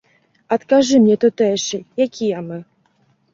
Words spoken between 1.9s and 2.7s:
якія мы?